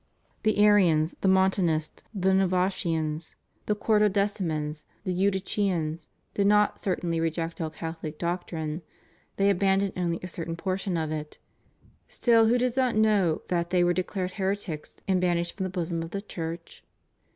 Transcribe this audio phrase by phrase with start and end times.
[0.41, 3.35] The Arians, the Montanists, the Novatians,
[3.67, 8.81] the Quartodecimans, the Euty chians, did not certainly reject all Cathohc doctrine:
[9.35, 11.37] they abandoned only a certain portion of it.
[12.07, 16.01] Still who does not know that they were declared heretics and banished from the bosom
[16.01, 16.83] of the Church?